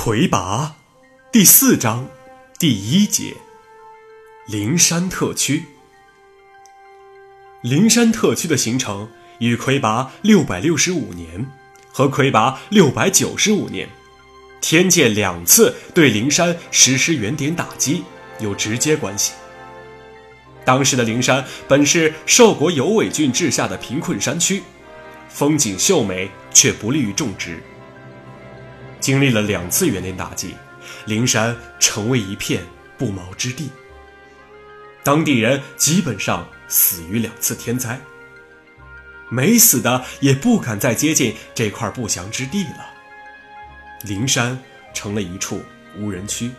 [0.00, 0.76] 魁拔，
[1.32, 2.08] 第四章，
[2.56, 3.34] 第一节，
[4.46, 5.64] 灵山特区。
[7.62, 11.50] 灵山特区的形成与魁拔六百六十五年
[11.92, 13.88] 和魁拔六百九十五年，
[14.60, 18.04] 天界两次对灵山实施原点打击
[18.38, 19.32] 有直接关系。
[20.64, 24.62] 当时的灵山本是寿国有尾郡治下的贫困山区，
[25.28, 27.60] 风景秀美，却不利于种植。
[29.08, 30.54] 经历了两次元年打击，
[31.06, 32.62] 灵山成为一片
[32.98, 33.70] 不毛之地。
[35.02, 37.98] 当地人基本上死于两次天灾，
[39.30, 42.90] 没死的也不敢再接近这块不祥之地了。
[44.02, 44.58] 灵山
[44.92, 45.62] 成了一处
[45.96, 46.50] 无人区。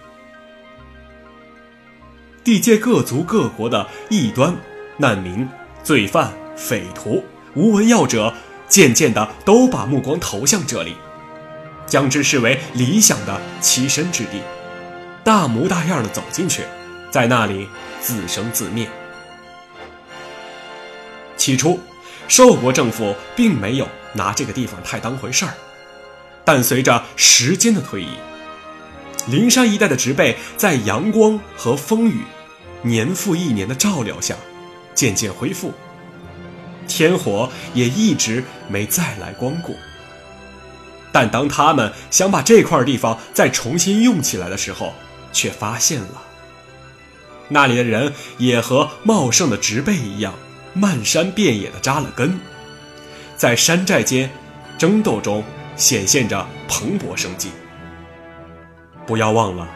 [2.44, 4.56] 地界各族各国的异端、
[4.98, 5.48] 难民、
[5.84, 7.24] 罪犯、匪徒、
[7.54, 8.34] 无文要者，
[8.68, 10.96] 渐渐的都把目光投向这里，
[11.90, 14.42] 将之视为理想的栖身之地，
[15.24, 16.64] 大模大样的走进去，
[17.10, 17.68] 在那里
[18.00, 18.88] 自生自灭。
[21.36, 21.80] 起初，
[22.28, 25.54] 寿国政府并没有拿这个地方太当回事儿，
[26.46, 28.10] 但随着时间的推移，
[29.28, 32.22] 灵山一带的植被在阳光和风雨。
[32.82, 34.36] 年复一年的照料下，
[34.96, 35.74] 渐渐恢复。
[36.88, 39.76] 天火也一直没再来光顾。
[41.20, 44.94] 但当他们想把这块地方再重新用起来的时候，
[45.34, 46.24] 却发现了
[47.50, 50.34] 那里的人也和茂盛的植被一样，
[50.74, 52.40] 漫山遍野的扎了根，
[53.36, 54.32] 在山寨间
[54.78, 55.44] 争斗中
[55.76, 57.50] 显现着蓬勃生机。
[59.06, 59.68] 不要忘了，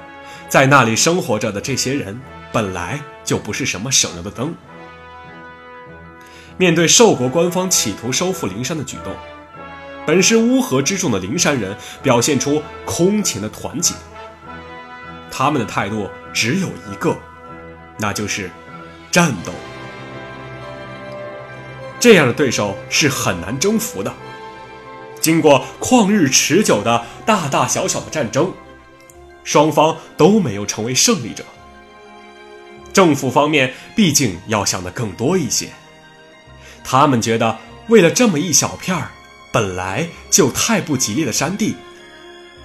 [0.48, 2.18] 在那里生活着的这些人。
[2.54, 4.56] 本来就不是什么省油的灯。
[6.56, 9.14] 面对寿国官方企图收复灵山的举动，
[10.06, 13.94] 本是乌合之众的灵山人表现出空前的团结。
[15.32, 17.16] 他们的态度只有一个，
[17.98, 18.50] 那就是
[19.12, 19.52] 战斗。
[22.00, 24.14] 这样的对手是很难征服的。
[25.22, 28.52] 经过旷日持久的大大小小的战争，
[29.46, 31.46] 双方都没有成为胜利者。
[32.92, 35.70] 政府方面毕竟要想的更多一些，
[36.84, 39.10] 他们觉得为了这么一小片儿
[39.54, 41.76] 本来就太不吉利的山地，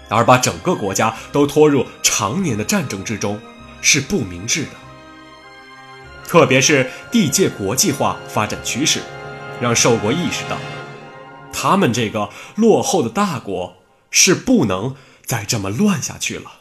[0.09, 3.39] 而把整个国家都拖入常年的战争之中，
[3.83, 4.71] 是不明智的。
[6.27, 9.01] 特别是地界国际化发展趋势，
[9.61, 10.57] 让寿国意识到，
[11.53, 13.77] 他们这个落后的大国
[14.11, 14.97] 是不能
[15.27, 16.61] 再这么乱下去了，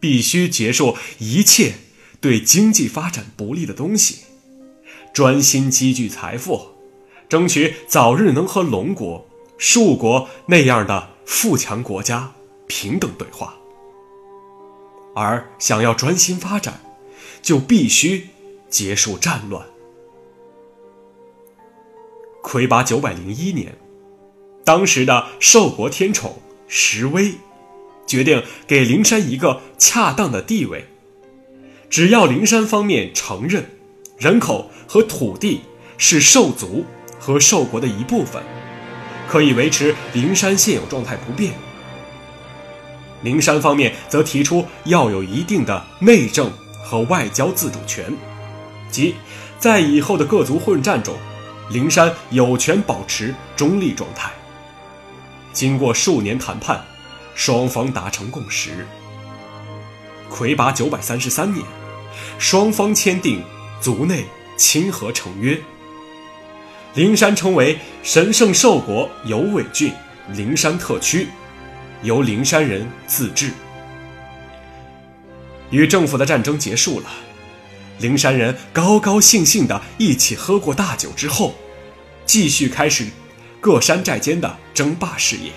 [0.00, 1.74] 必须结束一切。
[2.20, 4.20] 对经济发展不利的东西，
[5.12, 6.73] 专心积聚财富，
[7.34, 9.26] 争取早日能和龙国、
[9.58, 12.32] 树国那样的富强国家
[12.68, 13.56] 平等对话。
[15.16, 16.80] 而想要专心发展，
[17.42, 18.28] 就必须
[18.68, 19.66] 结束战乱。
[22.40, 23.76] 魁拔九百零一年，
[24.64, 27.34] 当时的寿国天宠石威，
[28.06, 30.84] 决定给灵山一个恰当的地位。
[31.90, 33.72] 只要灵山方面承认，
[34.18, 35.62] 人口和土地
[35.98, 36.84] 是兽族
[37.24, 38.42] 和兽国的一部分，
[39.26, 41.54] 可以维持灵山现有状态不变。
[43.22, 46.52] 灵山方面则提出要有一定的内政
[46.84, 48.04] 和外交自主权，
[48.90, 49.14] 即
[49.58, 51.16] 在以后的各族混战中，
[51.70, 54.30] 灵山有权保持中立状态。
[55.50, 56.84] 经过数年谈判，
[57.34, 58.86] 双方达成共识。
[60.28, 61.64] 魁拔九百三十三年。
[62.38, 63.42] 双方签订
[63.80, 64.26] 族内
[64.58, 65.58] 亲和成约，
[66.94, 69.92] 灵山称为神圣兽国有尾郡
[70.32, 71.26] 灵山特区，
[72.04, 73.50] 由灵山人自治。
[75.70, 77.06] 与政府的战争结束了，
[77.98, 81.56] 灵山人高高兴兴的一起喝过大酒之后，
[82.24, 83.06] 继续开始
[83.60, 85.50] 各山寨间的争霸事业。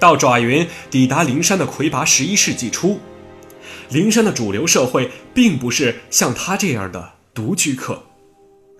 [0.00, 2.98] 到爪云抵达灵山的魁拔十一世纪初。
[3.90, 8.02] 灵山的主流社会并不是像他这样的独居客，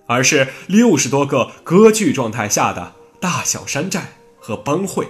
[0.07, 5.07] 而是六十多个割据状态下的大小山寨和帮会。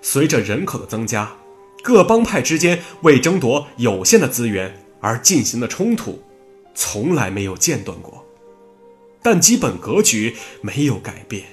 [0.00, 1.36] 随着人口的增加，
[1.82, 6.22] 各帮派之间为争夺有限的资源而进行的冲突，
[6.74, 8.24] 从来没有间断过。
[9.22, 11.44] 但基本格局没有改变，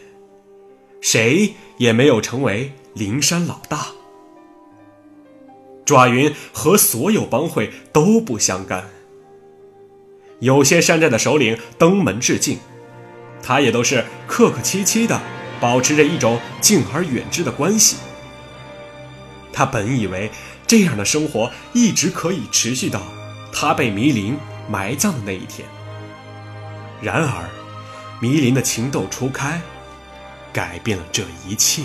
[0.99, 3.87] 谁也没有成为灵山老大。
[5.85, 8.89] 爪云和所有帮会都不相干。
[10.41, 12.57] 有些山寨的首领登门致敬，
[13.43, 15.21] 他也都是客客气气的，
[15.59, 17.97] 保持着一种敬而远之的关系。
[19.53, 20.31] 他本以为
[20.65, 23.03] 这样的生活一直可以持续到
[23.53, 24.35] 他被迷林
[24.67, 25.67] 埋葬的那一天。
[27.01, 27.47] 然而，
[28.19, 29.61] 迷林的情窦初开，
[30.51, 31.83] 改变了这一切。